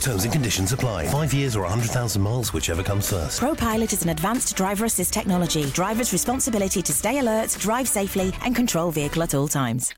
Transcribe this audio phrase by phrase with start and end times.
[0.00, 1.06] Terms and conditions apply.
[1.08, 3.40] Five years or 100,000 miles, whichever comes first.
[3.40, 5.64] ProPilot is an advanced driver assist technology.
[5.70, 9.94] Driver's responsibility to stay alert, drive safely, and control vehicle at all times.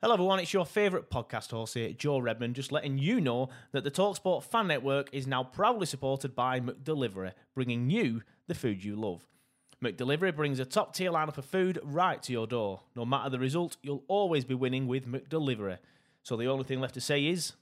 [0.00, 0.38] Hello, everyone.
[0.38, 4.44] It's your favourite podcast host here, Joe Redmond, just letting you know that the Talksport
[4.44, 9.26] Fan Network is now proudly supported by McDelivery, bringing you the food you love.
[9.82, 12.82] McDelivery brings a top tier lineup of food right to your door.
[12.94, 15.78] No matter the result, you'll always be winning with McDelivery.
[16.28, 17.54] So the only thing left to say is,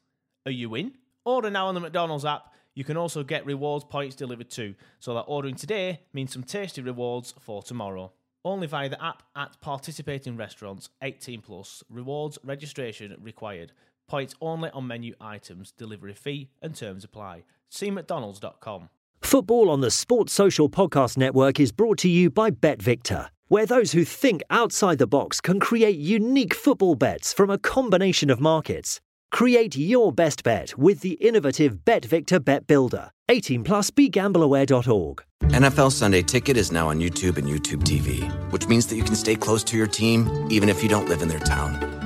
[0.45, 0.95] are you in?
[1.25, 2.53] Order now on the McDonald's app.
[2.75, 6.83] You can also get rewards points delivered too, so that ordering today means some tasty
[6.83, 8.11] rewards for tomorrow.
[8.45, 11.85] Only via the app at participating restaurants, 18 plus.
[11.89, 13.71] Rewards registration required.
[14.09, 15.71] Points only on menu items.
[15.71, 17.45] Delivery fee and terms apply.
[17.69, 18.89] See McDonald's.com.
[19.27, 23.91] Football on the Sports Social Podcast Network is brought to you by BetVictor, where those
[23.91, 29.01] who think outside the box can create unique football bets from a combination of markets.
[29.33, 33.11] Create your best bet with the innovative BetVictor Bet Builder.
[33.29, 35.25] 18 plus begambleaware.org.
[35.43, 39.17] NFL Sunday Ticket is now on YouTube and YouTube TV, which means that you can
[39.17, 42.06] stay close to your team even if you don't live in their town.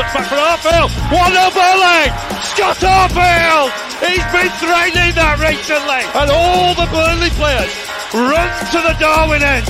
[0.00, 0.90] Cuts back from Arfield.
[1.12, 2.08] One up volley.
[2.40, 3.68] Scott Arfield.
[4.00, 6.08] He's been training that recently.
[6.16, 7.68] And all the Burnley players
[8.16, 9.68] run to the Darwin end.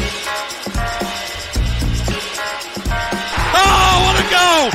[3.58, 4.66] Oh, what a goal!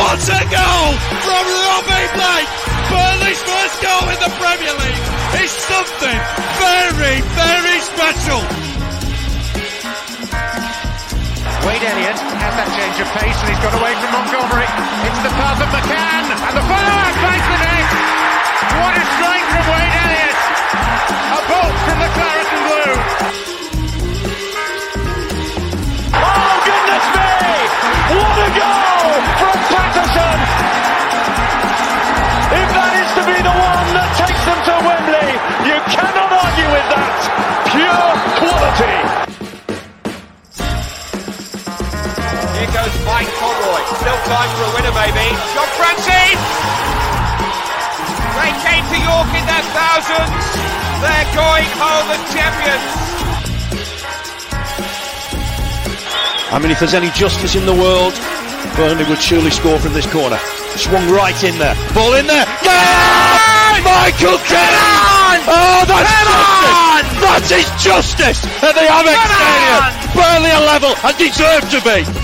[0.00, 2.52] What a goal from Robbie Blake!
[2.88, 5.04] Burnley's first goal in the Premier League
[5.44, 6.18] is something
[6.56, 8.71] very, very special.
[11.62, 14.66] Wade Elliott has that change of pace and he's got away from Montgomery
[15.06, 17.86] into the path of McCann and the follow-up finds the net.
[18.82, 20.38] What a strike from Wade Elliott!
[21.22, 22.92] A bolt from the claret blue.
[26.18, 27.30] Oh goodness me!
[28.10, 30.38] What a goal from Paterson!
[32.58, 35.30] If that is to be the one that takes them to Wembley,
[35.70, 37.22] you cannot argue with that.
[37.70, 38.10] Pure
[38.42, 39.31] quality.
[43.62, 45.26] Mike Still time for a winner, maybe.
[45.54, 46.38] John Francis!
[48.34, 50.44] They came to York in their thousands.
[50.98, 52.90] They're going home as champions.
[56.50, 58.14] I mean, if there's any justice in the world,
[58.76, 60.38] Burnley would surely score from this corner.
[60.76, 61.74] Swung right in there.
[61.94, 62.46] Ball in there.
[62.62, 63.32] Yeah!
[63.84, 65.42] Michael Keane!
[65.46, 67.20] Oh, that's justice!
[67.22, 69.82] That is justice at the Amex Stadium.
[70.18, 72.21] Burnley are level and deserve to be.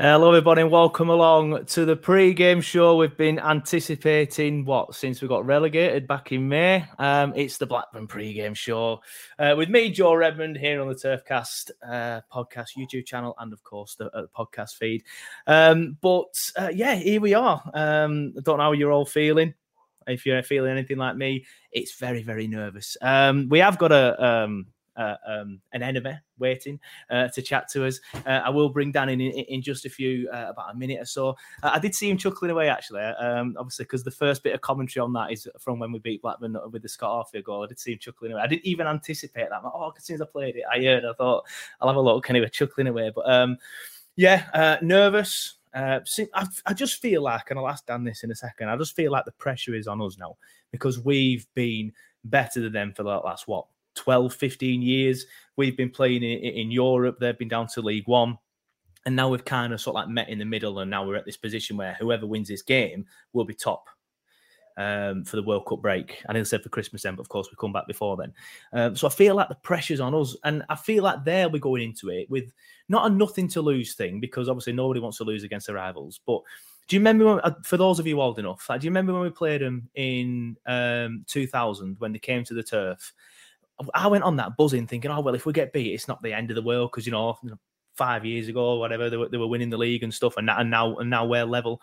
[0.00, 2.94] Hello, everybody, and welcome along to the pre-game show.
[2.94, 6.84] We've been anticipating what since we got relegated back in May.
[7.00, 9.00] Um, it's the Blackburn pre-game show
[9.40, 13.64] uh, with me, Joe Redmond, here on the Turfcast uh, podcast YouTube channel, and of
[13.64, 15.02] course the, uh, the podcast feed.
[15.48, 17.60] Um, but uh, yeah, here we are.
[17.74, 19.52] Um, I don't know how you're all feeling.
[20.06, 22.96] If you're feeling anything like me, it's very, very nervous.
[23.02, 24.44] Um, we have got a
[24.98, 26.78] uh, um, an enemy waiting
[27.10, 28.00] uh, to chat to us.
[28.26, 31.04] Uh, I will bring Dan in in, in just a few, about a minute or
[31.04, 31.36] so.
[31.62, 35.02] I did see him chuckling away actually, um, obviously because the first bit of commentary
[35.02, 37.64] on that is from when we beat Blackburn with the Scott Arfield goal.
[37.64, 38.42] I did see him chuckling away.
[38.42, 39.64] I didn't even anticipate that.
[39.64, 41.04] Like, oh, as soon as I played it, I heard.
[41.04, 41.44] I thought
[41.80, 42.28] I'll have a look.
[42.28, 43.56] Anyway, chuckling away, but um,
[44.16, 45.54] yeah, nervous.
[45.74, 46.00] Uh,
[46.66, 48.68] I, just feel like, and I'll ask Dan this in a second.
[48.68, 50.36] I just feel like the pressure is on us now
[50.72, 51.92] because we've been
[52.24, 53.66] better than them for the last what
[53.98, 55.26] 12, 15 years.
[55.56, 57.18] We've been playing in, in Europe.
[57.18, 58.38] They've been down to League One.
[59.04, 61.16] And now we've kind of sort of like met in the middle, and now we're
[61.16, 63.88] at this position where whoever wins this game will be top
[64.76, 66.22] um, for the World Cup break.
[66.28, 68.32] I didn't say for Christmas then, but of course we come back before then.
[68.72, 71.58] Um, so I feel like the pressure's on us, and I feel like they'll be
[71.58, 72.52] going into it with
[72.88, 76.20] not a nothing to lose thing because obviously nobody wants to lose against their rivals.
[76.26, 76.42] But
[76.86, 78.66] do you remember when, uh, for those of you old enough?
[78.68, 82.54] Like, do you remember when we played them in um, 2000 when they came to
[82.54, 83.12] the turf?
[83.94, 86.32] I went on that buzzing, thinking, "Oh well, if we get beat, it's not the
[86.32, 87.38] end of the world," because you know,
[87.94, 90.46] five years ago or whatever, they were, they were winning the league and stuff, and
[90.46, 91.80] now and now, and now we're level.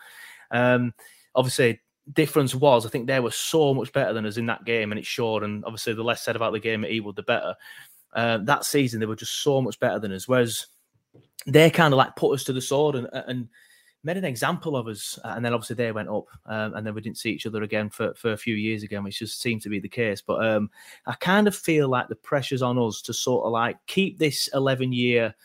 [0.52, 0.94] Um,
[1.34, 1.82] obviously,
[2.12, 5.00] difference was I think they were so much better than us in that game, and
[5.00, 5.44] it showed.
[5.44, 7.56] And obviously, the less said about the game at Ewood, the better.
[8.14, 10.28] Uh, that season, they were just so much better than us.
[10.28, 10.68] Whereas
[11.46, 13.50] they kind of like put us to the sword and and
[14.06, 15.20] made an example of us.
[15.24, 17.90] And then obviously they went up, um, and then we didn't see each other again
[17.90, 20.22] for, for a few years again, which just seemed to be the case.
[20.22, 20.70] But um,
[21.08, 24.48] I kind of feel like the pressure's on us to sort of like keep this
[24.54, 25.36] 11 year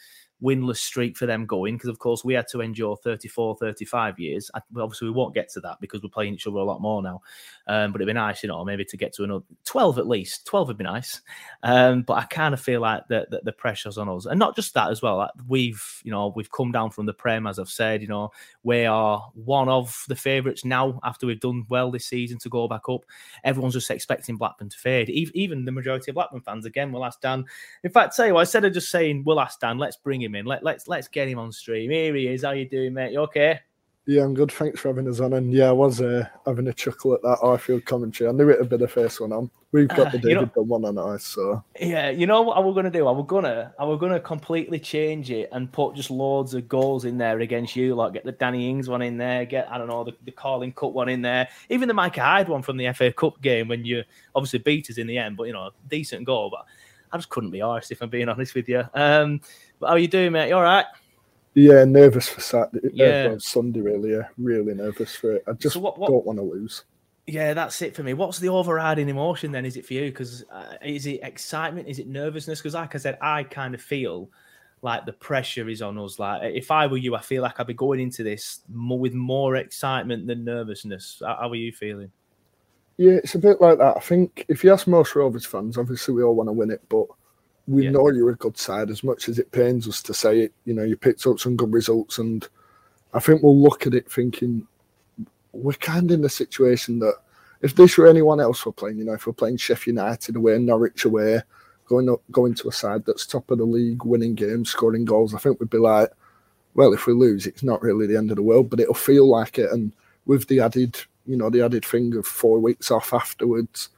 [0.42, 4.50] winless streak for them going because of course we had to endure 34 35 years.
[4.54, 7.02] I, obviously we won't get to that because we're playing each other a lot more
[7.02, 7.22] now.
[7.66, 10.46] Um, but it'd be nice you know maybe to get to another 12 at least
[10.46, 11.20] 12 would be nice.
[11.62, 14.26] Um, but i kind of feel like the, the, the, pressure's on us.
[14.26, 17.12] And not just that as well like we've you know we've come down from the
[17.12, 18.30] prem as i've said you know
[18.62, 22.68] we are one of the favourites now after we've done well this season to go
[22.68, 23.04] back up.
[23.44, 25.08] Everyone's just expecting blackburn to fade.
[25.08, 27.44] Even the majority of blackburn fans again will ask dan.
[27.82, 30.29] In fact tell you what instead of just saying we'll ask dan let's bring him
[30.34, 30.46] in.
[30.46, 31.90] Let, let's let's get him on stream.
[31.90, 32.44] Here he is.
[32.44, 33.12] How you doing, mate?
[33.12, 33.60] You okay?
[34.06, 34.50] Yeah, I'm good.
[34.50, 35.34] Thanks for having us on.
[35.34, 38.28] And yeah, I was uh, having a chuckle at that Arfield commentary.
[38.28, 39.50] I knew it would be the first one on.
[39.72, 42.10] We've got uh, the David know, one on ice, so yeah.
[42.10, 43.06] You know what I was gonna do?
[43.06, 47.04] I was gonna I was gonna completely change it and put just loads of goals
[47.04, 47.94] in there against you.
[47.94, 49.44] Like get the Danny Ings one in there.
[49.44, 51.48] Get I don't know the, the Carling Cup one in there.
[51.68, 54.02] Even the Micah Hyde one from the FA Cup game when you
[54.34, 56.50] obviously beat us in the end, but you know decent goal.
[56.50, 56.66] But
[57.12, 58.82] I just couldn't be arsed if I'm being honest with you.
[58.94, 59.40] Um,
[59.80, 60.48] how are you doing, mate?
[60.48, 60.86] You all right?
[61.54, 62.88] Yeah, nervous for Saturday.
[62.88, 63.80] Uh, yeah, uh, Sunday.
[63.80, 65.44] Really, yeah, really nervous for it.
[65.48, 66.84] I just so what, what, don't want to lose.
[67.26, 68.14] Yeah, that's it for me.
[68.14, 69.64] What's the overriding emotion then?
[69.64, 70.10] Is it for you?
[70.10, 71.88] Because uh, is it excitement?
[71.88, 72.60] Is it nervousness?
[72.60, 74.30] Because, like I said, I kind of feel
[74.82, 76.18] like the pressure is on us.
[76.18, 79.14] Like if I were you, I feel like I'd be going into this more, with
[79.14, 81.22] more excitement than nervousness.
[81.24, 82.10] How, how are you feeling?
[82.96, 83.96] Yeah, it's a bit like that.
[83.96, 86.82] I think if you ask most Rovers fans, obviously we all want to win it,
[86.88, 87.06] but
[87.68, 87.90] we yeah.
[87.90, 90.52] know you're a good side as much as it pains us to say it.
[90.64, 92.46] You know, you picked up some good results, and
[93.14, 94.66] I think we'll look at it thinking
[95.52, 97.14] we're kind of in the situation that
[97.60, 100.58] if this were anyone else we're playing, you know, if we're playing Sheffield United away,
[100.58, 101.42] Norwich away,
[101.86, 105.34] going up, going to a side that's top of the league, winning games, scoring goals,
[105.34, 106.10] I think we'd be like,
[106.74, 109.28] well, if we lose, it's not really the end of the world, but it'll feel
[109.28, 109.70] like it.
[109.72, 109.92] And
[110.26, 110.96] with the added,
[111.26, 113.88] you know, the added thing of four weeks off afterwards,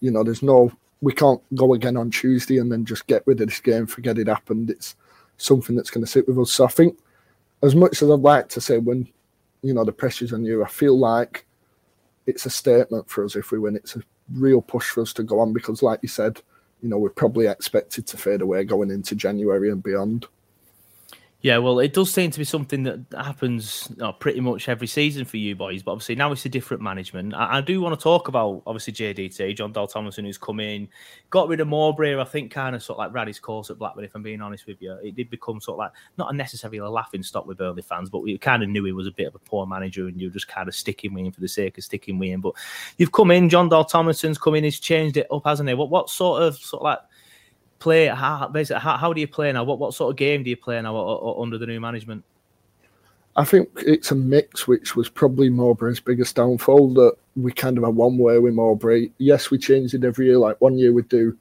[0.00, 0.72] you know, there's no
[1.06, 4.18] we can't go again on Tuesday and then just get rid of this game, forget
[4.18, 4.70] it happened.
[4.70, 4.96] It's
[5.36, 6.50] something that's going to sit with us.
[6.50, 6.98] So I think,
[7.62, 9.08] as much as I'd like to say, when
[9.62, 11.46] you know the pressure's on you, I feel like
[12.26, 13.76] it's a statement for us if we win.
[13.76, 16.42] It's a real push for us to go on because, like you said,
[16.82, 20.26] you know we're probably expected to fade away going into January and beyond.
[21.42, 25.36] Yeah, well, it does seem to be something that happens pretty much every season for
[25.36, 25.82] you boys.
[25.82, 27.34] But obviously now it's a different management.
[27.34, 30.88] I, I do want to talk about obviously JDT, Jon Dahl Tomasson, who's come in,
[31.28, 32.18] got rid of Mowbray.
[32.18, 34.04] I think kind of sort of like ran his course at Blackburn.
[34.04, 36.88] If I'm being honest with you, it did become sort of like not necessarily a
[36.88, 39.34] laughing stock with Burnley fans, but we kind of knew he was a bit of
[39.34, 41.84] a poor manager, and you're just kind of sticking with him for the sake of
[41.84, 42.40] sticking with him.
[42.40, 42.54] But
[42.96, 45.74] you've come in, Jon Dahl Tomasson's come in, he's changed it up, hasn't he?
[45.74, 46.98] What what sort of sort of like
[47.78, 48.06] play?
[48.06, 49.64] How, basically, how, how do you play now?
[49.64, 52.24] What what sort of game do you play now or, or, under the new management?
[53.36, 56.94] I think it's a mix, which was probably Mowbray's biggest downfall.
[56.94, 59.10] That we kind of had one way with Mowbray.
[59.18, 60.38] Yes, we changed it every year.
[60.38, 61.36] Like one year we'd do,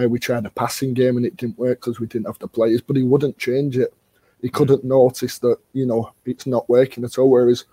[0.00, 2.48] uh, we tried a passing game and it didn't work because we didn't have the
[2.48, 2.80] players.
[2.80, 3.94] But he wouldn't change it.
[4.42, 7.30] He couldn't notice that you know it's not working at all.
[7.30, 7.64] Whereas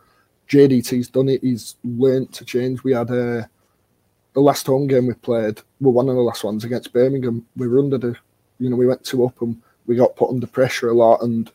[0.50, 1.42] JDT's done it.
[1.42, 2.84] He's learned to change.
[2.84, 3.46] We had a uh,
[4.34, 7.68] the last home game we played, well, one of the last ones against Birmingham, we
[7.68, 8.16] were under the,
[8.60, 11.52] you know, we went two up and we got put under pressure a lot, and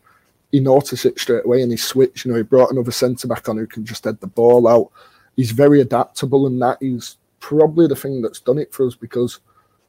[0.53, 2.25] he noticed it straight away and he switched.
[2.25, 4.91] You know, he brought another centre back on who can just head the ball out.
[5.37, 9.41] He's very adaptable, and that is probably the thing that's done it for us because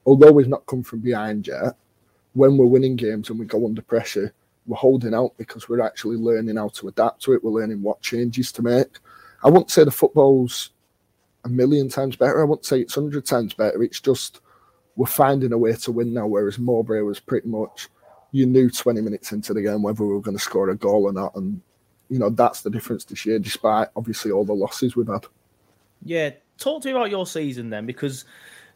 [0.05, 1.75] although we've not come from behind yet,
[2.33, 4.33] when we're winning games and we go under pressure,
[4.67, 7.43] we're holding out because we're actually learning how to adapt to it.
[7.43, 8.99] We're learning what changes to make.
[9.43, 10.71] I wouldn't say the football's
[11.45, 12.41] a million times better.
[12.41, 13.81] I wouldn't say it's hundred times better.
[13.81, 14.41] It's just
[14.95, 16.27] we're finding a way to win now.
[16.27, 17.87] Whereas Mowbray was pretty much
[18.31, 21.05] you knew 20 minutes into the game whether we were going to score a goal
[21.05, 21.61] or not, and
[22.09, 25.25] you know that's the difference this year, despite obviously all the losses we've had.
[26.03, 28.25] Yeah, talk to me about your season then, because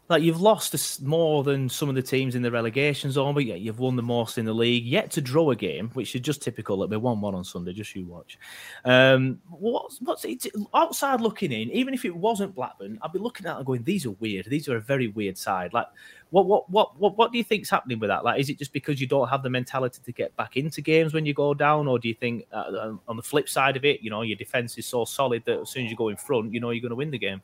[0.10, 3.62] like you've lost more than some of the teams in the relegation zone, but yet
[3.62, 4.84] you've won the most in the league.
[4.84, 6.76] Yet to draw a game, which is just typical.
[6.76, 7.72] It'll be one-one on Sunday.
[7.72, 8.38] Just you watch.
[8.84, 11.72] Um, what's what's it, outside looking in?
[11.72, 14.46] Even if it wasn't Blackburn, I'd be looking at it going, "These are weird.
[14.48, 15.88] These are a very weird side." Like,
[16.32, 18.26] what what what what what do you think's happening with that?
[18.26, 21.14] Like, is it just because you don't have the mentality to get back into games
[21.14, 24.02] when you go down, or do you think uh, on the flip side of it,
[24.02, 26.54] you know, your defense is so solid that as soon as you go in front,
[26.54, 27.42] you know you're going to win the game?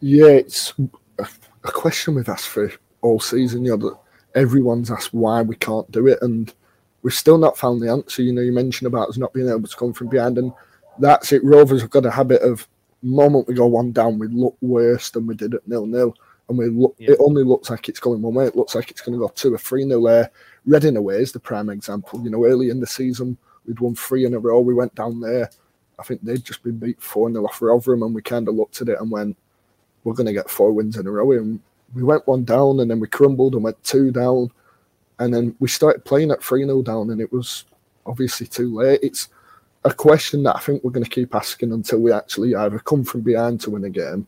[0.00, 0.74] Yeah, it's
[1.18, 1.26] a,
[1.64, 3.64] a question we've asked for all season.
[3.64, 3.98] You know, that
[4.34, 6.52] everyone's asked why we can't do it, and
[7.02, 8.22] we've still not found the answer.
[8.22, 10.52] You know, you mentioned about us not being able to come from behind, and
[10.98, 11.44] that's it.
[11.44, 12.66] Rovers have got a habit of
[13.02, 16.14] moment we go one down, we look worse than we did at nil nil,
[16.48, 16.96] and we look.
[16.98, 17.12] Yeah.
[17.12, 18.46] It only looks like it's going one way.
[18.46, 20.02] It looks like it's going to go two or three nil.
[20.02, 20.30] There,
[20.66, 22.22] Reading away is the prime example.
[22.24, 24.60] You know, early in the season we'd won three in a row.
[24.60, 25.50] We went down there.
[25.98, 28.80] I think they'd just been beat four nil off Rotherham, and we kind of looked
[28.80, 29.36] at it and went,
[30.04, 31.32] we're going to get four wins in a row.
[31.32, 31.60] And
[31.94, 34.50] we went one down and then we crumbled and went two down.
[35.18, 37.64] And then we started playing at 3 0 down and it was
[38.06, 39.00] obviously too late.
[39.02, 39.28] It's
[39.84, 43.04] a question that I think we're going to keep asking until we actually either come
[43.04, 44.26] from behind to win a game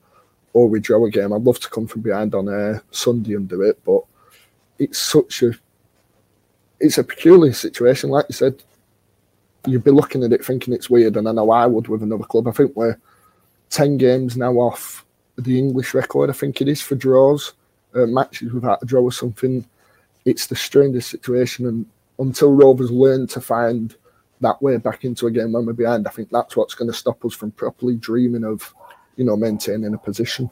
[0.52, 1.32] or we draw a game.
[1.32, 4.02] I'd love to come from behind on a Sunday and do it, but
[4.78, 5.52] it's such a
[6.78, 8.10] it's a peculiar situation.
[8.10, 8.62] Like you said,
[9.66, 12.24] you'd be looking at it thinking it's weird, and I know I would with another
[12.24, 12.48] club.
[12.48, 12.98] I think we're
[13.70, 15.05] ten games now off
[15.38, 17.54] the English record, I think it is, for draws,
[17.94, 19.64] uh, matches without a draw or something.
[20.24, 21.66] It's the strangest situation.
[21.66, 21.86] And
[22.18, 23.94] until Rovers learn to find
[24.40, 26.96] that way back into a game when we're behind, I think that's what's going to
[26.96, 28.74] stop us from properly dreaming of,
[29.16, 30.50] you know, maintaining a position.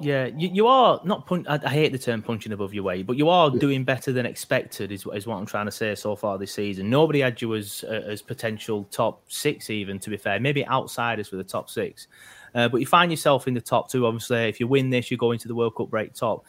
[0.00, 1.26] Yeah, you, you are not.
[1.26, 3.60] Pun- I, I, hate the term punching above your weight, but you are yeah.
[3.60, 4.90] doing better than expected.
[4.90, 6.90] Is, is what I'm trying to say so far this season.
[6.90, 10.40] Nobody had you as uh, as potential top six, even to be fair.
[10.40, 12.08] Maybe outsiders for the top six.
[12.54, 14.06] Uh, but you find yourself in the top two.
[14.06, 16.44] Obviously, if you win this, you go into the World Cup break top.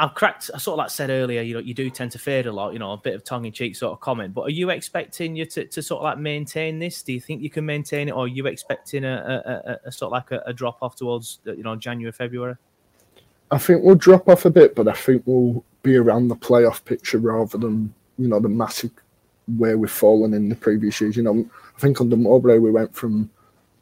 [0.00, 0.50] I've cracked.
[0.54, 2.72] I sort of like said earlier, you know, you do tend to fade a lot.
[2.72, 4.32] You know, a bit of tongue in cheek sort of comment.
[4.32, 7.02] But are you expecting you to, to sort of like maintain this?
[7.02, 9.92] Do you think you can maintain it, or are you expecting a, a, a, a
[9.92, 12.54] sort of like a, drop off towards you know January, February?
[13.50, 16.84] I think we'll drop off a bit, but I think we'll be around the playoff
[16.84, 18.92] picture rather than you know the massive
[19.56, 21.16] where we've fallen in the previous years.
[21.16, 21.44] You know,
[21.76, 23.30] I think under Mowbray we went from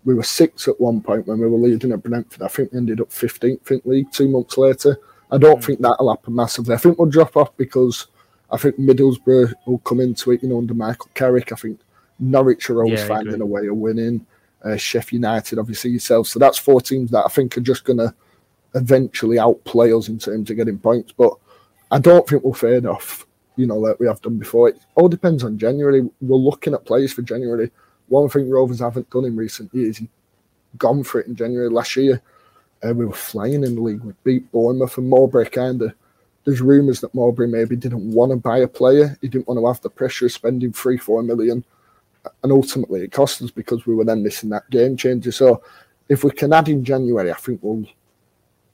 [0.06, 2.40] we were six at one point when we were leading at Brentford.
[2.40, 4.98] I think we ended up 15th in league two months later.
[5.32, 5.64] I don't mm.
[5.64, 6.74] think that'll happen massively.
[6.74, 8.06] I think we'll drop off because
[8.50, 11.52] I think Middlesbrough will come into it, you know, under Michael Carrick.
[11.52, 11.80] I think
[12.20, 14.24] Norwich are always yeah, finding a way of winning.
[14.64, 16.28] Uh, Sheffield United, obviously, yourself.
[16.28, 18.14] So that's four teams that I think are just going to
[18.76, 21.12] eventually outplay us in terms of getting points.
[21.12, 21.32] But
[21.90, 24.68] I don't think we'll fade off, you know, like we have done before.
[24.68, 26.08] It all depends on January.
[26.20, 27.72] We're looking at players for January
[28.08, 30.00] one thing Rovers haven't done in recent years,
[30.78, 32.22] gone for it in January last year.
[32.84, 34.02] Uh, we were flying in the league.
[34.02, 35.94] We beat Bournemouth and Mowbray kind of.
[36.44, 39.18] There's rumours that Mowbray maybe didn't want to buy a player.
[39.20, 41.64] He didn't want to have the pressure of spending three, four million.
[42.42, 45.32] And ultimately, it cost us because we were then missing that game changer.
[45.32, 45.62] So,
[46.08, 47.84] if we can add in January, I think we'll.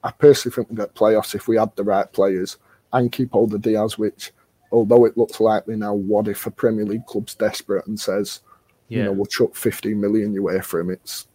[0.04, 2.56] I personally think we'll get playoffs if we add the right players
[2.92, 4.32] and keep all the Diaz, which,
[4.72, 8.40] although it looks likely now, what if a Premier League club's desperate and says,
[8.88, 8.98] yeah.
[8.98, 10.90] you know, we'll chuck 15 million away for him.
[10.90, 11.26] It's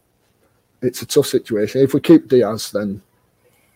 [0.82, 1.82] it's a tough situation.
[1.82, 3.02] If we keep Diaz, then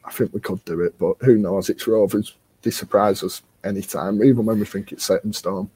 [0.05, 0.97] I think we could do it.
[0.99, 1.69] But who knows?
[1.69, 2.35] It's Rovers.
[2.61, 5.69] They surprise us anytime, even when we think it's set in stone.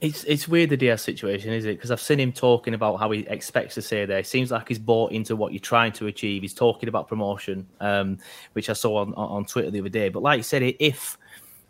[0.00, 1.76] It's it's weird the Diaz situation, is it?
[1.76, 4.18] Because I've seen him talking about how he expects to stay there.
[4.18, 6.42] It seems like he's bought into what you're trying to achieve.
[6.42, 8.18] He's talking about promotion, um,
[8.52, 10.10] which I saw on, on Twitter the other day.
[10.10, 11.16] But like you said, if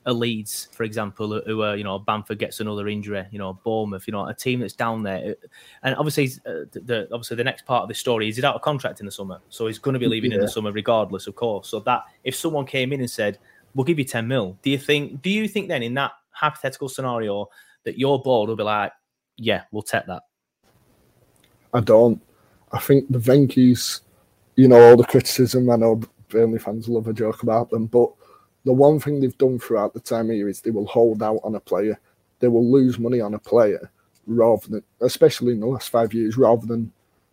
[0.06, 4.06] a Leeds, for example, who are, you know, Bamford gets another injury, you know, Bournemouth,
[4.06, 5.34] you know, a team that's down there.
[5.82, 8.62] And obviously, uh, the obviously the next part of the story is he's out of
[8.62, 9.40] contract in the summer.
[9.48, 10.36] So he's going to be leaving yeah.
[10.36, 11.68] in the summer regardless, of course.
[11.68, 13.38] So that if someone came in and said,
[13.75, 16.88] we'll give you 10 mil, do you think, do you think then in that hypothetical
[16.88, 17.48] scenario
[17.84, 18.92] that your board will be like,
[19.36, 20.22] yeah, we'll take that?
[21.75, 22.22] I don't.
[22.70, 24.02] I think the Venky's,
[24.54, 28.12] you know, all the criticism, I know Burnley fans love a joke about them, but
[28.66, 31.54] the one thing they've done throughout the time here is they will hold out on
[31.54, 31.99] a player.
[32.40, 33.90] They will lose money on a player
[34.26, 36.92] rather than, especially in the last five years, rather than,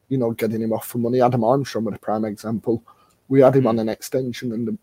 [0.09, 1.21] you know, getting him off for money.
[1.21, 2.83] Adam Armstrong was a prime example.
[3.29, 3.79] We had him on hmm.
[3.79, 4.77] an extension and the,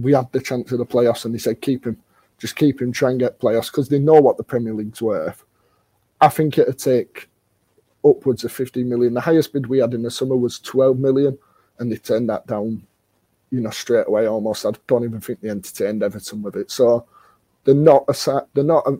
[0.00, 2.00] we had the chance of the playoffs and they said, keep him.
[2.38, 5.44] just keep him, try and get playoffs because they know what the Premier League's worth.
[6.20, 7.28] I think it'd take
[8.04, 9.12] upwards of 50 million.
[9.12, 11.36] The highest bid we had in the summer was 12 million,
[11.80, 12.86] and they turned that down,
[13.54, 14.66] you know, straight away almost.
[14.66, 16.70] I don't even think they entertained Everton with it.
[16.72, 17.06] So
[17.62, 18.98] they're not a they're not a,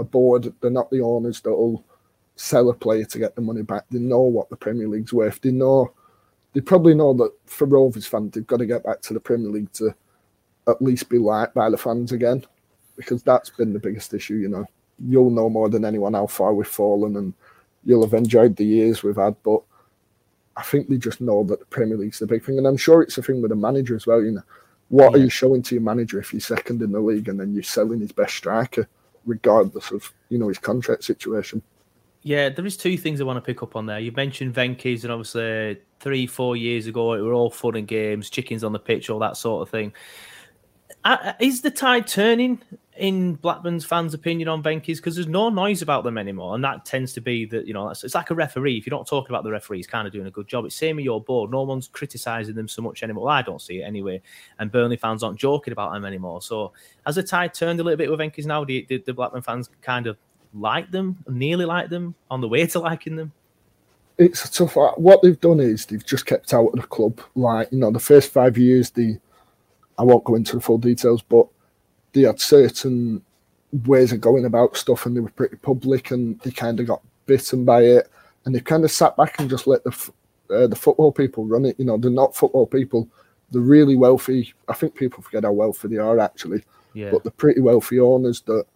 [0.00, 0.52] a board.
[0.60, 1.84] They're not the owners that'll
[2.34, 3.84] sell a player to get the money back.
[3.90, 5.40] They know what the Premier League's worth.
[5.40, 5.92] They know
[6.52, 9.50] they probably know that for Rovers fans, they've got to get back to the Premier
[9.50, 9.94] League to
[10.68, 12.44] at least be liked by the fans again,
[12.96, 14.34] because that's been the biggest issue.
[14.34, 14.66] You know,
[14.98, 17.34] you'll know more than anyone how far we've fallen, and
[17.84, 19.36] you'll have enjoyed the years we've had.
[19.44, 19.62] But
[20.56, 23.02] I think they just know that the Premier League's the big thing, and I'm sure
[23.02, 24.22] it's a thing with the manager as well.
[24.22, 24.42] You know,
[24.88, 25.18] what yeah.
[25.18, 27.62] are you showing to your manager if you're second in the league and then you're
[27.62, 28.88] selling his best striker,
[29.24, 31.62] regardless of you know his contract situation?
[32.22, 33.98] Yeah, there is two things I want to pick up on there.
[33.98, 38.30] You mentioned Venky's, and obviously three, four years ago, it were all fun and games,
[38.30, 39.92] chickens on the pitch, all that sort of thing.
[41.40, 42.60] Is the tide turning
[42.96, 45.00] in Blackburn's fans' opinion on Venky's?
[45.00, 47.88] Because there's no noise about them anymore, and that tends to be that you know
[47.88, 48.76] it's like a referee.
[48.76, 50.64] If you're not talking about the referee, he's kind of doing a good job.
[50.64, 51.50] It's same with your board.
[51.50, 53.24] No one's criticising them so much anymore.
[53.24, 54.20] Well, I don't see it anyway,
[54.58, 56.42] and Burnley fans aren't joking about them anymore.
[56.42, 56.72] So,
[57.06, 58.64] as the tide turned a little bit with Venky's now?
[58.64, 60.18] Did the Blackburn fans kind of
[60.54, 63.32] like them, nearly like them, on the way to liking them?
[64.18, 64.76] It's a tough.
[64.96, 67.20] What they've done is they've just kept out of the club.
[67.34, 69.18] Like you know, the first five years, the
[69.98, 71.46] I won't go into the full details, but
[72.12, 73.22] they had certain
[73.86, 77.02] ways of going about stuff, and they were pretty public, and they kind of got
[77.26, 78.10] bitten by it,
[78.44, 80.12] and they kind of sat back and just let the
[80.50, 81.78] uh, the football people run it.
[81.78, 83.08] You know, they're not football people;
[83.50, 84.52] they're really wealthy.
[84.68, 86.64] I think people forget how wealthy they are actually,
[86.94, 87.10] yeah.
[87.10, 88.66] but they're pretty wealthy owners that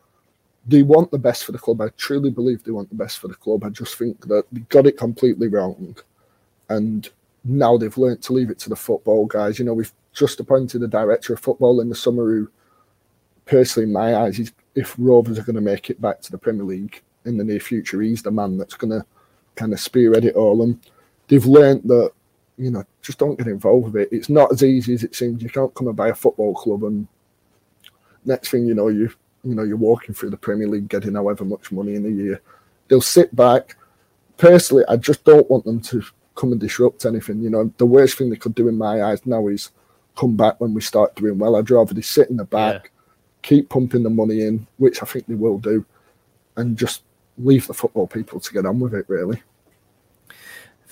[0.66, 1.80] they want the best for the club.
[1.80, 3.64] I truly believe they want the best for the club.
[3.64, 5.96] I just think that they got it completely wrong.
[6.68, 7.08] And
[7.44, 9.58] now they've learned to leave it to the football guys.
[9.58, 12.50] You know, we've just appointed a director of football in the summer who,
[13.46, 16.38] personally, in my eyes, is, if Rovers are going to make it back to the
[16.38, 19.04] Premier League in the near future, he's the man that's going to
[19.54, 20.62] kind of spearhead it all.
[20.62, 20.78] And
[21.28, 22.12] they've learned that,
[22.58, 24.08] you know, just don't get involved with it.
[24.12, 25.42] It's not as easy as it seems.
[25.42, 27.08] You can't come and buy a football club and
[28.26, 29.10] next thing you know, you
[29.44, 32.40] you know you're walking through the Premier League getting however much money in a year.
[32.88, 33.76] They'll sit back.
[34.36, 36.02] Personally, I just don't want them to
[36.34, 37.40] come and disrupt anything.
[37.40, 39.70] You know, the worst thing they could do in my eyes now is
[40.16, 41.56] come back when we start doing well.
[41.56, 42.90] I'd rather they sit in the back.
[43.46, 45.84] Keep pumping the money in, which I think they will do,
[46.56, 47.02] and just
[47.38, 49.06] leave the football people to get on with it.
[49.08, 49.42] Really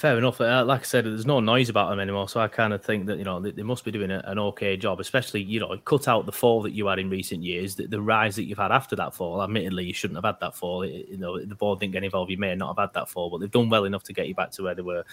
[0.04, 0.38] fair enough.
[0.38, 3.06] Uh, like I said, there's no noise about them anymore, so I kind of think
[3.06, 5.00] that you know they, must be doing an okay job.
[5.00, 8.02] Especially you know, cut out the fall that you had in recent years, the, the,
[8.02, 9.42] rise that you've had after that fall.
[9.42, 10.82] Admittedly, you shouldn't have had that fall.
[10.82, 12.30] It, you know, the board didn't get involved.
[12.30, 14.34] You may not have had that fall, but they've done well enough to get you
[14.34, 15.04] back to where they were.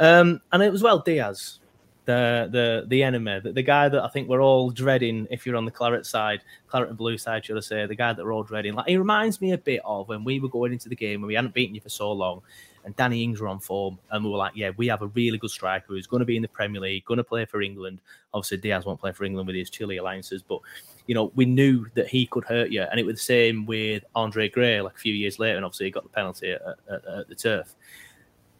[0.00, 1.60] Um, and it was well Diaz,
[2.04, 5.26] the the the enemy, the, the, guy that I think we're all dreading.
[5.30, 8.12] If you're on the claret side, claret and blue side, should I say, the guy
[8.12, 8.74] that we're all dreading.
[8.74, 11.28] Like he reminds me a bit of when we were going into the game when
[11.28, 12.42] we hadn't beaten you for so long,
[12.84, 15.38] and Danny Ings were on form, and we were like, yeah, we have a really
[15.38, 18.00] good striker who's going to be in the Premier League, going to play for England.
[18.34, 20.60] Obviously, Diaz won't play for England with his Chile alliances, but
[21.06, 24.04] you know, we knew that he could hurt you, and it was the same with
[24.14, 27.04] Andre Gray, like a few years later, and obviously he got the penalty at, at,
[27.06, 27.74] at the turf.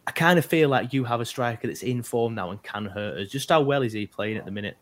[0.07, 2.85] I kind of feel like you have a striker that's in form now and can
[2.85, 3.29] hurt us.
[3.29, 4.77] Just how well is he playing at the minute?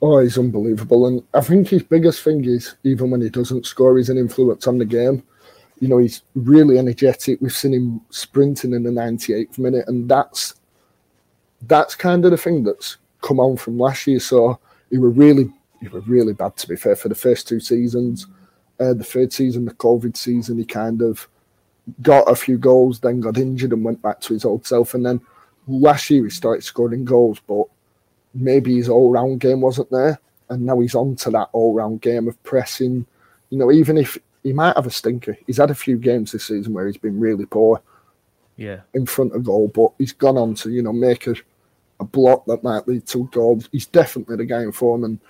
[0.00, 1.06] Oh, he's unbelievable.
[1.06, 4.68] And I think his biggest thing is even when he doesn't score, he's an influence
[4.68, 5.24] on the game
[5.80, 7.40] you know, he's really energetic.
[7.40, 10.54] We've seen him sprinting in the 98th minute, and that's
[11.62, 14.20] that's kind of the thing that's come on from last year.
[14.20, 14.58] So
[14.90, 18.26] he were really he were really bad to be fair for the first two seasons.
[18.80, 21.28] Uh, the third season, the COVID season, he kind of
[22.02, 24.94] got a few goals, then got injured and went back to his old self.
[24.94, 25.20] And then
[25.66, 27.64] last year he started scoring goals, but
[28.34, 30.18] maybe his all round game wasn't there.
[30.48, 33.06] And now he's on to that all round game of pressing.
[33.50, 35.36] You know, even if he might have a stinker.
[35.46, 37.80] He's had a few games this season where he's been really poor.
[38.56, 38.80] Yeah.
[38.94, 41.34] In front of goal, but he's gone on to, you know, make a,
[42.00, 43.60] a block that might lead to a goal.
[43.70, 45.20] He's definitely the guy in form and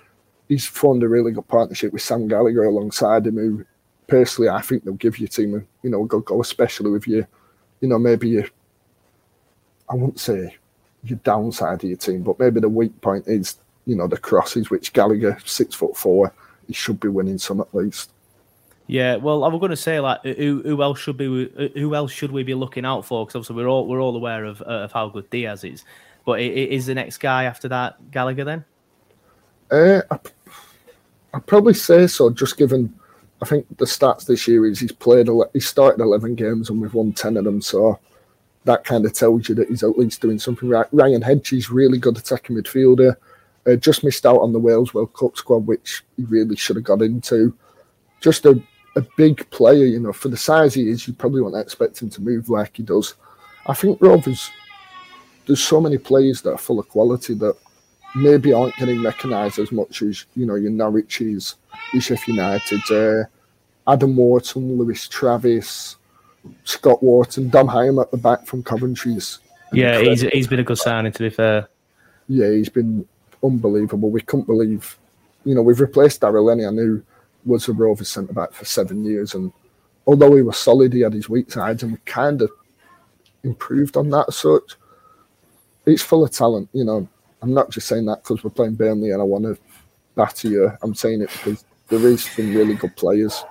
[0.47, 3.65] he's formed a really good partnership with Sam Gallagher alongside him, who
[4.09, 7.07] personally I think they'll give your team a you know, a good goal, especially with
[7.07, 7.25] you,
[7.81, 8.49] you know, maybe you
[9.89, 10.55] I wouldn't say
[11.03, 14.69] your downside of your team, but maybe the weak point is, you know, the crosses,
[14.69, 16.33] which Gallagher, six foot four,
[16.67, 18.11] he should be winning some at least.
[18.87, 21.25] Yeah, well, I was going to say like, who, who else should be
[21.75, 23.25] who else should we be looking out for?
[23.25, 25.85] Because obviously we're all we're all aware of uh, of how good Diaz is,
[26.25, 28.65] but is the next guy after that Gallagher then?
[29.71, 30.17] Uh, I,
[31.35, 32.31] I'd probably say so.
[32.31, 32.93] Just given,
[33.41, 36.93] I think the stats this year is he's played he started eleven games and we've
[36.93, 37.99] won ten of them, so
[38.65, 40.85] that kind of tells you that he's at least doing something right.
[40.91, 43.15] Ryan Hedges really good attacking midfielder.
[43.65, 46.85] Uh, just missed out on the Wales World Cup squad, which he really should have
[46.85, 47.53] got into.
[48.21, 48.61] just a,
[48.95, 49.85] a big player.
[49.85, 52.77] You know, for the size he is, you probably won't expect him to move like
[52.77, 53.15] he does.
[53.67, 54.49] I think Rovers.
[55.45, 57.55] There's so many players that are full of quality that
[58.15, 61.55] maybe aren't getting recognised as much as you know your Norwich's,
[61.93, 63.23] your Sheffield United, uh,
[63.91, 65.95] Adam Wharton, Lewis Travis,
[66.63, 69.39] Scott Wharton, Dom Hyam at the back from Coventry's.
[69.71, 71.67] Yeah, he's he's been a good signing to be fair.
[72.27, 73.07] Yeah, he's been
[73.43, 74.09] unbelievable.
[74.09, 74.97] We couldn't believe,
[75.45, 77.03] you know, we've replaced Darragh Lenihan, who
[77.45, 79.51] was a Rover centre back for seven years, and
[80.05, 82.51] although he was solid, he had his weak sides, and we kind of
[83.43, 84.75] improved on that such.
[85.85, 87.07] He's full of talent, you know.
[87.41, 89.57] I'm not just saying that because we're playing Burnley and I want to
[90.15, 90.71] batter you.
[90.81, 93.43] I'm saying it because there is some really good players.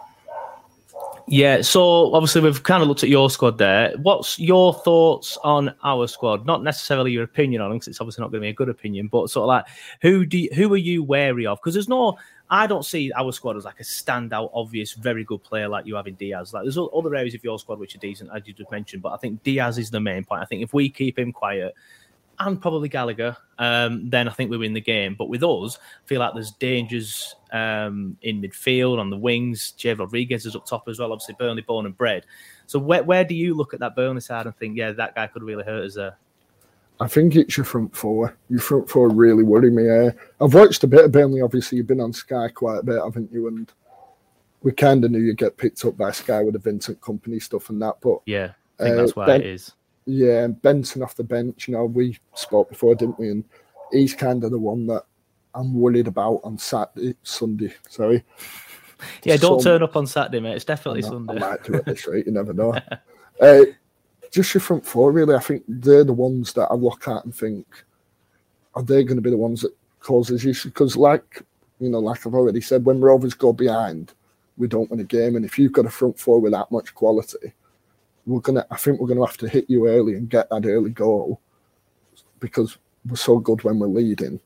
[1.30, 3.92] Yeah, so obviously we've kind of looked at your squad there.
[3.98, 6.46] What's your thoughts on our squad?
[6.46, 9.08] Not necessarily your opinion on because it's obviously not going to be a good opinion,
[9.08, 9.66] but sort of like
[10.00, 11.58] who do you, who are you wary of?
[11.58, 12.16] Because there's no,
[12.48, 15.96] I don't see our squad as like a standout, obvious, very good player like you
[15.96, 16.54] have in Diaz.
[16.54, 19.12] Like there's other areas of your squad which are decent, as you just mentioned, but
[19.12, 20.40] I think Diaz is the main point.
[20.40, 21.74] I think if we keep him quiet,
[22.40, 25.14] and probably Gallagher, um, then I think we win the game.
[25.18, 29.72] But with us, I feel like there's dangers um, in midfield, on the wings.
[29.72, 32.24] Jay Rodriguez is up top as well, obviously Burnley born and bred.
[32.66, 35.26] So where, where do you look at that Burnley side and think, yeah, that guy
[35.26, 36.16] could really hurt us there?
[37.00, 38.36] I think it's your front four.
[38.50, 39.88] Your front four really worry me.
[39.88, 41.40] Uh, I've watched a bit of Burnley.
[41.40, 43.46] Obviously, you've been on Sky quite a bit, haven't you?
[43.46, 43.72] And
[44.62, 47.70] we kind of knew you'd get picked up by Sky with the Vincent Kompany stuff
[47.70, 47.96] and that.
[48.00, 49.72] But yeah, I think uh, that's why it is.
[50.10, 51.68] Yeah, Benson off the bench.
[51.68, 53.28] You know, we spoke before, didn't we?
[53.28, 53.44] And
[53.92, 55.04] he's kind of the one that
[55.54, 57.74] I'm worried about on Saturday, Sunday.
[57.88, 58.24] Sorry.
[59.22, 60.56] Yeah, don't turn up on Saturday, mate.
[60.56, 61.36] It's definitely I Sunday.
[61.36, 62.26] I might do it this rate.
[62.26, 62.76] You never know.
[63.40, 63.60] uh,
[64.32, 65.36] just your front four, really.
[65.36, 67.64] I think they're the ones that I look at and think,
[68.74, 70.70] are they going to be the ones that causes issue?
[70.70, 71.44] Because, like
[71.78, 74.14] you know, like I've already said, when Rovers go behind,
[74.56, 75.36] we don't win a game.
[75.36, 77.52] And if you've got a front four with that much quality,
[78.28, 78.66] we're gonna.
[78.70, 81.40] I think we're gonna have to hit you early and get that early goal
[82.40, 84.40] because we're so good when we're leading.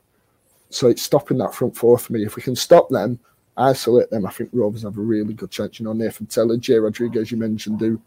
[0.70, 2.24] So it's stopping that front four for me.
[2.24, 3.18] If we can stop them,
[3.56, 5.78] isolate them, I think Rovers have a really good chance.
[5.78, 8.00] You know, Nathan Tella, Jay Rodriguez, you mentioned, do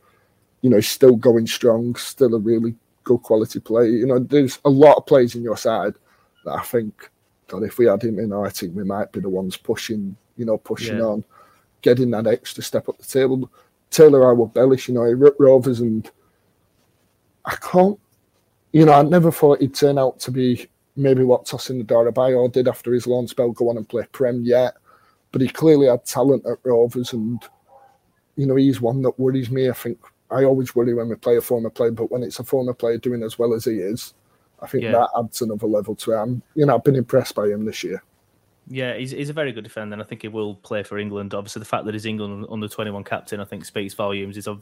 [0.66, 3.88] you know, still going strong, still a really good quality player.
[3.88, 5.94] You know, there's a lot of players in your side
[6.44, 7.08] that I think,
[7.48, 10.46] God, if we had him in our team, we might be the ones pushing, you
[10.46, 11.04] know, pushing yeah.
[11.04, 11.24] on,
[11.84, 13.48] getting that extra step up the table.
[13.90, 16.10] Taylor, Harwood-Bellis, you know, he ripped Rovers, and
[17.46, 18.00] I can't,
[18.74, 22.68] you know, I never thought he'd turn out to be maybe what Tosin Adarabioyo did
[22.68, 24.74] after his loan spell, go on and play Prem yet.
[25.32, 27.42] But he clearly had talent at Rovers, and,
[28.36, 29.70] you know, he's one that worries me.
[29.70, 30.00] I think
[30.32, 32.98] I always worry when we play a former player, but when it's a former player
[32.98, 34.14] doing as well as he is,
[34.62, 34.92] I think yeah.
[34.92, 36.42] that adds another level to him.
[36.56, 38.02] You know, I've been impressed by him this year.
[38.68, 41.36] Yeah, he's, he's a very good defender, and I think he will play for England.
[41.36, 44.36] Obviously, the fact that he's England under 21 captain, I think, speaks volumes.
[44.36, 44.60] He's a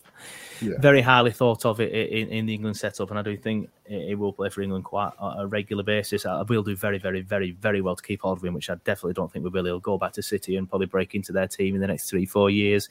[0.62, 0.74] yeah.
[0.80, 4.34] very highly thought of in, in, the England setup, and I do think he will
[4.34, 6.26] play for England quite on a regular basis.
[6.26, 8.76] I will do very, very, very, very well to keep hold of him, which I
[8.84, 9.64] definitely don't think we will.
[9.64, 12.26] He'll go back to City and probably break into their team in the next three,
[12.26, 12.90] four years.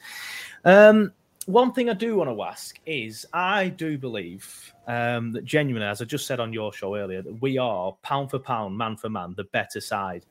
[0.65, 1.13] Um,
[1.45, 6.01] one thing I do want to ask is I do believe um, that genuinely, as
[6.01, 9.09] I just said on your show earlier, that we are pound for pound, man for
[9.09, 10.25] man, the better side.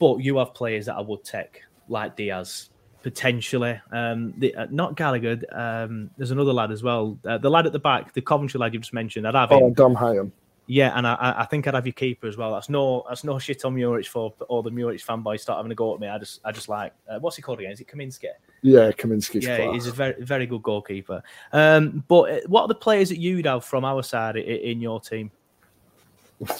[0.00, 2.70] But you have players that I would take, like Diaz,
[3.02, 3.80] potentially.
[3.92, 5.40] Um, the, uh, not Gallagher.
[5.52, 7.16] Um, there's another lad as well.
[7.24, 9.28] Uh, the lad at the back, the Coventry lad you just mentioned.
[9.28, 9.74] I'd have oh, him.
[9.74, 10.32] Dom Hyam.
[10.66, 12.52] Yeah, and I, I think I'd have your keeper as well.
[12.52, 15.74] That's no, that's no shit on Muric for all the Muric fanboys start having a
[15.74, 16.06] go at me.
[16.06, 17.72] I just, I just like, uh, what's he called again?
[17.72, 18.26] Is it Kaminski?
[18.62, 19.42] Yeah, Kaminski.
[19.42, 19.74] Yeah, class.
[19.74, 21.24] he's a very, very good goalkeeper.
[21.52, 25.00] Um, but uh, what are the players that you'd have from our side in your
[25.00, 25.32] team?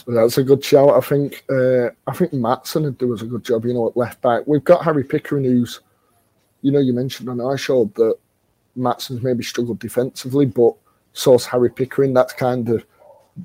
[0.06, 0.90] That's a good shout.
[0.90, 3.64] I think uh, I think Maatsen would do us a good job.
[3.64, 5.80] You know, at left back, we've got Harry Pickering, who's,
[6.60, 8.14] you know, you mentioned on our show that
[8.76, 10.74] Maatsen's maybe struggled defensively, but
[11.14, 12.12] so's Harry Pickering.
[12.12, 12.84] That's kind of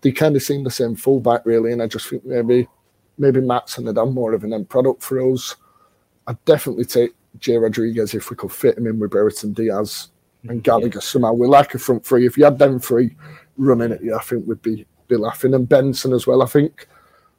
[0.01, 2.67] they kind of seem the same fullback really, and I just think maybe
[3.17, 5.55] maybe Matson had done more of an end product for us.
[6.27, 10.09] I'd definitely take Jay Rodriguez if we could fit him in with Brereton Diaz
[10.49, 11.01] and Gallagher yeah.
[11.01, 11.33] somehow.
[11.33, 12.25] We like a front three.
[12.25, 13.15] If you had them three
[13.57, 15.53] running at you, I think we'd be be laughing.
[15.53, 16.41] And Benson as well.
[16.41, 16.87] I think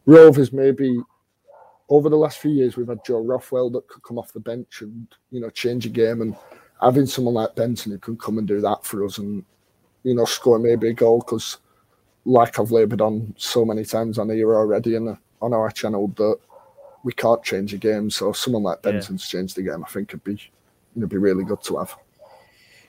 [0.06, 1.00] Rovers maybe
[1.88, 4.82] over the last few years we've had Joe Rothwell that could come off the bench
[4.82, 6.36] and you know change a game and
[6.80, 9.44] having someone like Benson who can come and do that for us and
[10.02, 11.58] you know score maybe a goal because
[12.24, 16.08] like I've laboured on so many times on here already and uh, on our channel
[16.16, 16.38] that
[17.04, 18.10] we can't change a game.
[18.10, 19.38] So someone like Benson's yeah.
[19.38, 19.84] changed the game.
[19.84, 21.96] I think it'd be you know be really good to have.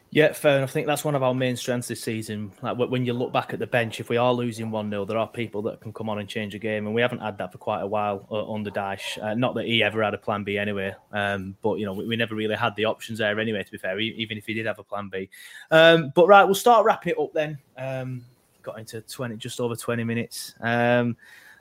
[0.09, 0.69] Yeah, fair enough.
[0.69, 2.51] I think that's one of our main strengths this season.
[2.61, 5.17] Like when you look back at the bench, if we are losing 1 0, there
[5.17, 6.85] are people that can come on and change a game.
[6.85, 9.21] And we haven't had that for quite a while uh, under Dyche.
[9.21, 10.95] Uh, not that he ever had a plan B anyway.
[11.11, 13.77] Um, but, you know, we, we, never really had the options there anyway, to be
[13.77, 15.29] fair, even if he did have a plan B.
[15.71, 17.57] Um, but right, we'll start wrapping it up then.
[17.77, 18.23] Um,
[18.63, 20.55] got into 20, just over 20 minutes.
[20.61, 21.17] Um,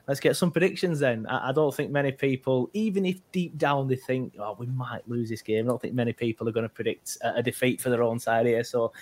[0.07, 1.25] let's get some predictions then.
[1.27, 5.07] I, I, don't think many people, even if deep down they think, oh, we might
[5.07, 7.81] lose this game, I don't think many people are going to predict a, a defeat
[7.81, 8.63] for their own side here.
[8.63, 8.93] So,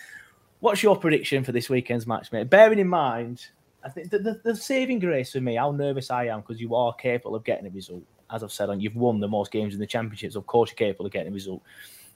[0.59, 2.49] what's your prediction for this weekend's match, mate?
[2.49, 3.45] Bearing in mind,
[3.83, 6.73] I think the, the, the saving grace for me, how nervous I am, because you
[6.75, 8.03] are capable of getting a result.
[8.31, 10.35] As I've said, on you've won the most games in the championships.
[10.35, 11.61] Of course, you're capable of getting a result.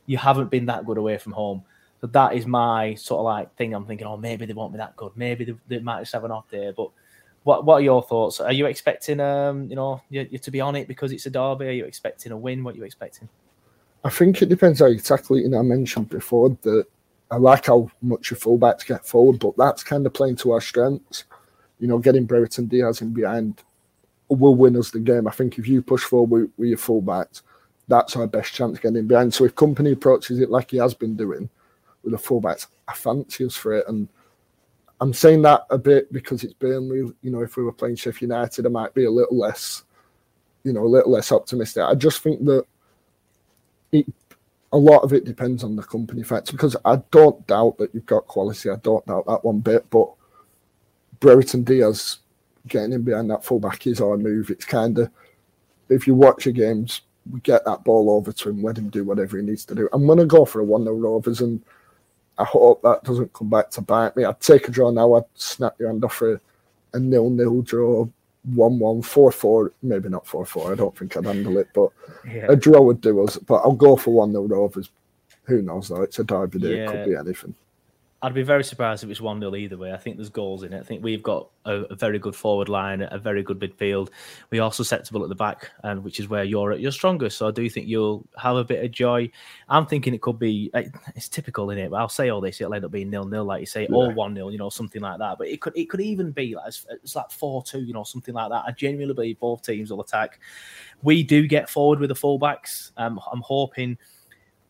[0.07, 1.63] You haven't been that good away from home.
[2.01, 3.75] So that is my sort of like thing.
[3.75, 5.11] I'm thinking, oh, maybe they won't be that good.
[5.15, 6.73] Maybe they, they might just have an off day.
[6.75, 6.89] But
[7.43, 8.39] what What are your thoughts?
[8.39, 11.29] Are you expecting, um, you know, you, you to be on it because it's a
[11.29, 11.67] derby?
[11.67, 12.63] Are you expecting a win?
[12.63, 13.29] What are you expecting?
[14.03, 15.45] I think it depends how you tackle it.
[15.45, 16.85] And I mentioned before that
[17.31, 20.61] I like how much your fullbacks get forward, but that's kind of playing to our
[20.61, 21.25] strengths.
[21.79, 23.63] You know, getting Brereton Diaz in behind
[24.29, 25.27] will win us the game.
[25.27, 27.41] I think if you push forward with, your fullbacks,
[27.87, 29.33] that's our best chance getting behind.
[29.33, 31.49] So if Kompany approaches it like he has been doing
[32.03, 33.85] with the fullbacks, I fancy us for it.
[33.87, 34.07] And
[35.01, 37.11] I'm saying that a bit because it's Burnley.
[37.21, 39.83] You know, if we were playing Sheffield United, I might be a little less,
[40.63, 41.83] you know, a little less optimistic.
[41.83, 42.65] I just think that
[43.91, 44.05] it,
[44.71, 48.05] a lot of it depends on the Kompany factor because I don't doubt that you've
[48.05, 48.69] got quality.
[48.69, 50.09] I don't doubt that one bit, but
[51.19, 52.17] Brereton Diaz
[52.67, 54.49] getting in behind that fullback is our move.
[54.49, 55.09] It's kind of
[55.87, 59.03] if you watch your games, we get that ball over to him, let him do
[59.03, 59.89] whatever he needs to do.
[59.93, 61.63] I'm gonna go for a one 0 Rovers and
[62.39, 64.23] I hope that doesn't come back to bite me.
[64.23, 65.13] I'd take a draw now.
[65.15, 66.39] I'd snap your hand off a,
[66.93, 68.07] a nil nil draw,
[68.53, 69.73] 1 1, 4 4.
[69.83, 70.71] Maybe not 4 4.
[70.71, 71.89] I don't think I'd handle it, but
[72.25, 72.45] yeah.
[72.47, 73.37] a draw would do us.
[73.37, 74.89] But I'll go for 1 0 Rovers.
[75.43, 76.01] Who knows, though?
[76.01, 76.77] It's a derby day.
[76.77, 76.83] Yeah.
[76.83, 77.55] It could be anything.
[78.21, 79.93] I'd be very surprised if it's 1 0 either way.
[79.93, 80.79] I think there's goals in it.
[80.81, 84.09] I think we've got a, a, very good forward line, a very good midfield.
[84.51, 87.37] We're also susceptible at the back, and which is where you're at your strongest.
[87.37, 89.31] So I do think you'll have a bit of joy.
[89.69, 90.69] I'm thinking it could be,
[91.15, 93.45] it's typical in it, but I'll say all this, it'll end up being nil nil,
[93.45, 93.95] like you say, yeah.
[93.95, 95.37] or 1 0, you know, something like that.
[95.37, 98.33] But it could it could even be like it's like 4 2, you know, something
[98.33, 98.65] like that.
[98.67, 100.41] I genuinely believe both teams will attack.
[101.03, 102.91] We do get forward with the fullbacks.
[102.97, 103.97] Um, I'm hoping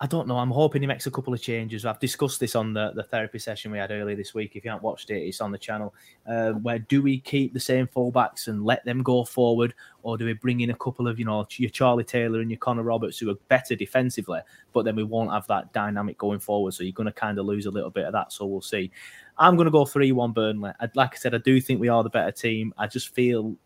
[0.01, 0.37] I don't know.
[0.37, 1.85] I'm hoping he makes a couple of changes.
[1.85, 4.55] I've discussed this on the, the therapy session we had earlier this week.
[4.55, 5.93] If you haven't watched it, it's on the channel.
[6.25, 10.23] Uh, where do we keep the same fullbacks and let them go forward, or do
[10.23, 13.19] we bring in a couple of you know your Charlie Taylor and your Connor Roberts
[13.19, 14.39] who are better defensively,
[14.71, 16.73] but then we won't have that dynamic going forward.
[16.73, 18.31] So you're going to kind of lose a little bit of that.
[18.31, 18.91] So we'll see.
[19.37, 20.71] I'm going to go three one Burnley.
[20.79, 22.73] I, like I said, I do think we are the better team.
[22.77, 23.57] I just feel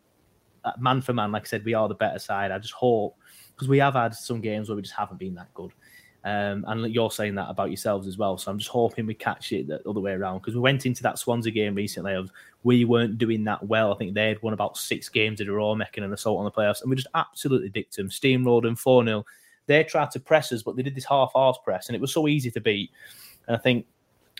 [0.65, 2.51] uh, man for man, like I said, we are the better side.
[2.51, 3.17] I just hope
[3.53, 5.71] because we have had some games where we just haven't been that good.
[6.25, 8.37] Um, and you're saying that about yourselves as well.
[8.37, 11.03] So I'm just hoping we catch it the other way around because we went into
[11.03, 12.31] that Swansea game recently of
[12.63, 13.93] we weren't doing that well.
[13.93, 16.45] I think they had won about six games in a row, making an assault on
[16.45, 19.25] the playoffs, and we just absolutely dicked them, steamrolled them 4 0.
[19.65, 22.13] They tried to press us, but they did this half arse press, and it was
[22.13, 22.91] so easy to beat.
[23.47, 23.85] And I think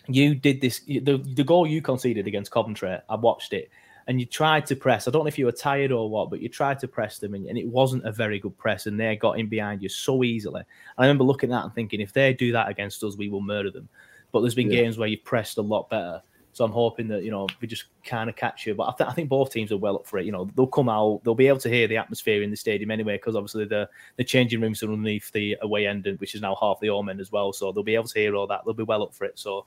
[0.08, 3.70] you did this, the, the goal you conceded against Coventry, I watched it
[4.08, 5.08] and you tried to press.
[5.08, 7.34] I don't know if you were tired or what, but you tried to press them,
[7.34, 10.24] and, and it wasn't a very good press, and they got in behind you so
[10.24, 10.64] easily.
[10.98, 13.42] I remember looking at that and thinking, if they do that against us, we will
[13.42, 13.88] murder them.
[14.32, 14.82] But there's been yeah.
[14.82, 16.22] games where you've pressed a lot better.
[16.54, 18.76] So I'm hoping that you know we just kind of catch you.
[18.76, 20.26] But I, th- I think both teams are well up for it.
[20.26, 22.92] You know they'll come out, they'll be able to hear the atmosphere in the stadium
[22.92, 26.56] anyway, because obviously the the changing rooms are underneath the away end, which is now
[26.60, 27.54] half the home end as well.
[27.54, 28.62] So they'll be able to hear all that.
[28.66, 29.40] They'll be well up for it.
[29.40, 29.66] So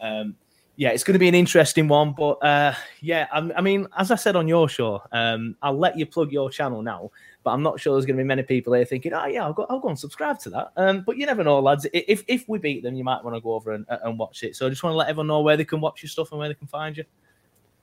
[0.00, 0.36] um,
[0.78, 2.12] yeah, it's going to be an interesting one.
[2.12, 5.98] But uh, yeah, I, I, mean, as I said on your show, um, I'll let
[5.98, 7.10] you plug your channel now.
[7.42, 9.52] But I'm not sure there's going to be many people here thinking, oh yeah, I'll
[9.52, 10.70] go, I'll go and subscribe to that.
[10.76, 11.88] Um, but you never know, lads.
[11.92, 14.54] If if we beat them, you might want to go over and, and watch it.
[14.54, 16.38] So I just want to let everyone know where they can watch your stuff and
[16.38, 17.04] where they can find you.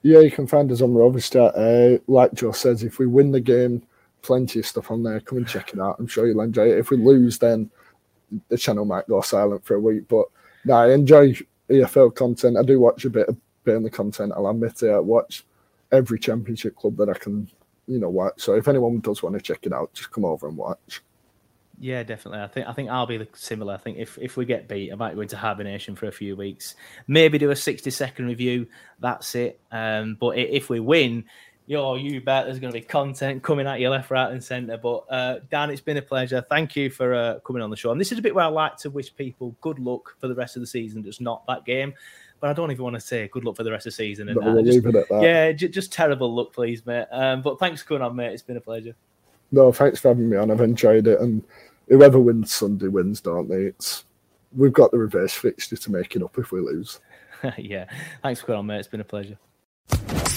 [0.01, 1.51] Yeah, you can find us on Roverstar.
[1.53, 3.85] Uh, like Joe says, if we win the game,
[4.21, 5.19] plenty of stuff on there.
[5.19, 5.97] Come and check it out.
[5.99, 6.77] I'm sure you'll enjoy it.
[6.77, 7.69] If we lose, then
[8.47, 10.07] the channel might go silent for a week.
[10.07, 10.27] But
[10.63, 11.35] no, I enjoy
[11.69, 12.57] EFL content.
[12.57, 14.33] I do watch a bit of Burnley content.
[14.35, 14.91] I'll admit it.
[14.91, 15.43] I watch
[15.91, 17.49] every Championship club that I can,
[17.87, 18.41] you know, watch.
[18.41, 21.01] So if anyone does want to check it out, just come over and watch.
[21.79, 22.41] Yeah, definitely.
[22.41, 23.73] I think I think I'll be similar.
[23.73, 26.35] I think if, if we get beat, I might go into hibernation for a few
[26.35, 26.75] weeks.
[27.07, 28.67] Maybe do a sixty second review.
[28.99, 29.59] That's it.
[29.71, 31.25] Um, but if we win,
[31.67, 34.77] yo, you bet there's going to be content coming at you left, right, and centre.
[34.77, 36.41] But uh, Dan, it's been a pleasure.
[36.49, 37.91] Thank you for uh, coming on the show.
[37.91, 40.35] And this is a bit where I like to wish people good luck for the
[40.35, 41.03] rest of the season.
[41.03, 41.93] Just not that game.
[42.39, 44.29] But I don't even want to say good luck for the rest of the season.
[44.29, 44.83] And, just,
[45.23, 47.07] Yeah, j- just terrible luck, please, mate.
[47.11, 48.33] Um, but thanks for coming on, mate.
[48.33, 48.95] It's been a pleasure.
[49.51, 50.51] No, thanks for having me on.
[50.51, 51.19] I've enjoyed it.
[51.21, 51.43] And
[51.87, 53.63] whoever wins Sunday wins, don't they?
[53.63, 54.03] It's
[54.55, 56.99] we've got the reverse fixture to make it up if we lose.
[57.57, 57.85] yeah.
[58.21, 58.79] Thanks for coming on, mate.
[58.79, 59.37] It's been a pleasure.